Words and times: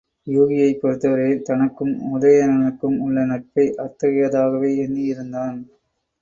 யூகியைப் 0.27 0.79
பொறுத்தவரையில் 0.81 1.43
தனக்கும் 1.43 1.93
உதயணனுக்கும் 2.13 2.97
உள்ள 2.99 3.25
நட்பை, 3.25 3.67
அத்தகையதாகவே 3.77 4.71
எண்ணியிருந்தான். 4.77 5.59